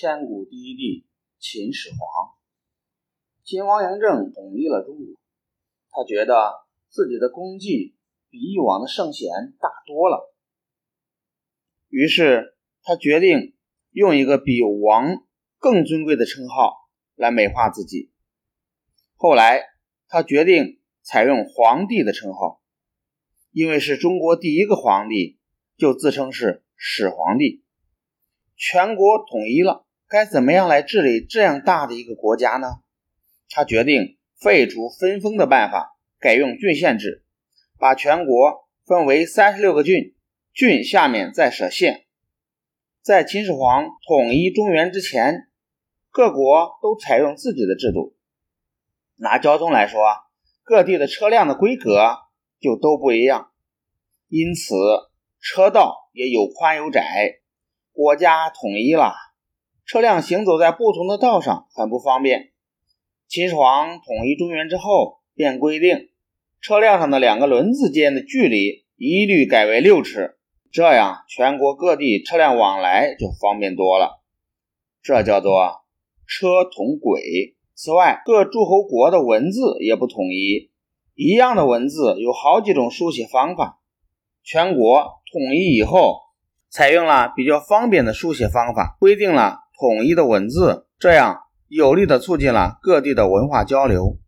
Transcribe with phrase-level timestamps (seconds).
[0.00, 1.08] 千古第一帝
[1.40, 1.98] 秦始皇。
[3.42, 5.16] 秦王嬴政统一了中国，
[5.90, 7.96] 他觉得自己的功绩
[8.30, 10.32] 比以往的圣贤大多了，
[11.88, 13.56] 于是他决定
[13.90, 15.26] 用一个比王
[15.58, 16.76] 更尊贵的称号
[17.16, 18.12] 来美化自己。
[19.16, 19.64] 后来
[20.06, 22.62] 他决定采用皇帝的称号，
[23.50, 25.40] 因为是中国第一个皇帝，
[25.76, 27.64] 就自称是始皇帝。
[28.54, 32.80] 全国统一了，该怎么样来治理这样大的一个国家呢？
[33.50, 37.24] 他决定废除分封的办法，改用郡县制，
[37.78, 40.14] 把全国分为三十六个郡，
[40.54, 42.06] 郡下面再设县。
[43.02, 45.48] 在秦始皇统一中原之前，
[46.10, 48.16] 各国都采用自己的制度。
[49.16, 50.00] 拿交通来说，
[50.62, 52.16] 各地的车辆的规格
[52.58, 53.50] 就都不一样，
[54.28, 54.74] 因此
[55.38, 57.04] 车道也有宽有窄。
[57.92, 59.14] 国家统一了，
[59.88, 62.50] 车辆行走在不同的道上很不方便。
[63.26, 66.10] 秦始皇统一中原之后，便规定
[66.60, 70.36] 车辆上的两个轮子间的距离一律改为六尺，
[70.70, 74.20] 这样全国各地车辆往来就方便多了。
[75.00, 75.80] 这叫做
[76.26, 77.56] 车同轨。
[77.74, 80.70] 此外，各诸侯国的文字也不统一，
[81.14, 83.80] 一样的文字有好几种书写方法。
[84.44, 86.28] 全国统一以后。
[86.70, 94.18] 采用了比较方便的书写方法，规定了统一的文字，这样有力的促进了各地的文化交流，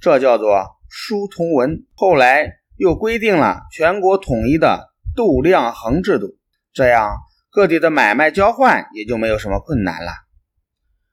[0.00, 1.86] 这叫做书同文。
[1.94, 6.36] 后来又规定了全国统一的度量衡制度，
[6.72, 7.16] 这样
[7.50, 10.12] 各地的买卖交换也就没有什么困难了。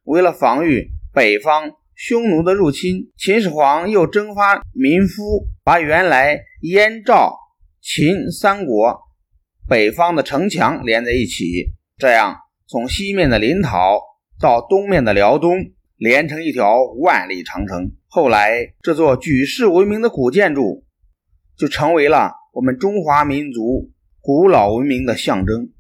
[0.04, 7.34] 为了防御北方匈奴的入侵，秦始皇又征发民夫，把原来燕、赵、
[7.82, 9.00] 秦三国。
[9.68, 12.38] 北方的城墙连在一起，这样
[12.68, 14.02] 从西面的临洮
[14.40, 17.92] 到东面的辽东，连成一条万里长城。
[18.08, 20.84] 后来，这座举世闻名的古建筑
[21.56, 25.72] 就成为了我们中华民族古老文明的象征。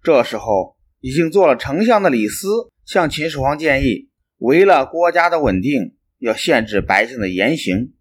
[0.00, 2.48] 这时候，已经做了丞相的李斯
[2.84, 4.08] 向秦始皇建议，
[4.38, 7.94] 为了国家的稳定，要限制百姓的言行。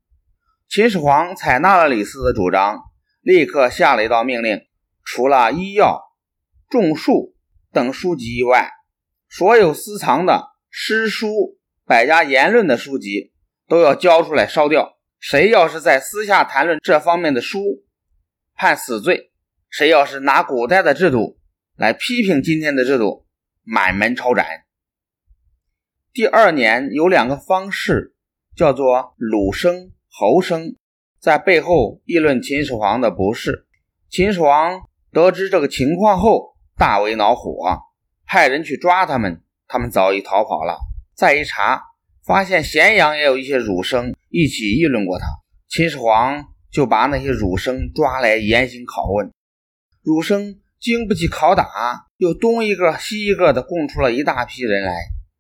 [0.70, 2.82] 秦始皇采纳了李斯的主张，
[3.22, 4.62] 立刻下了一道命令。
[5.04, 6.02] 除了医药、
[6.70, 7.35] 种树
[7.76, 8.72] 等书籍以外，
[9.28, 13.34] 所有私藏的诗书、百家言论的书籍
[13.68, 14.98] 都要交出来烧掉。
[15.20, 17.84] 谁要是在私下谈论这方面的书，
[18.56, 19.32] 判死罪；
[19.70, 21.38] 谁要是拿古代的制度
[21.76, 23.28] 来批评今天的制度，
[23.64, 24.46] 满门抄斩。
[26.14, 28.16] 第二年有两个方士，
[28.56, 30.78] 叫做鲁生、侯生，
[31.20, 33.68] 在背后议论秦始皇的不是。
[34.10, 34.82] 秦始皇。
[35.12, 37.80] 得知这个情况后，大为恼火，
[38.26, 39.42] 派人去抓他们。
[39.68, 40.78] 他们早已逃跑了。
[41.16, 41.82] 再一查，
[42.26, 45.26] 发现咸阳也有一些儒生一起议论过他。
[45.68, 49.32] 秦始皇就把那些儒生抓来严刑拷问。
[50.04, 51.66] 儒生经不起拷打，
[52.18, 54.94] 又东一个西一个的供出了一大批人来。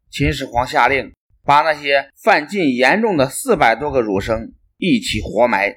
[0.09, 1.13] 秦始皇下令
[1.43, 5.75] 把那些犯禁严重的四百多个儒生一起活埋，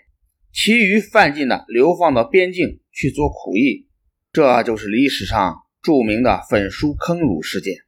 [0.53, 3.88] 其余犯禁的流放到边境去做苦役。
[4.33, 7.88] 这就是历史上著名的焚书坑儒事件。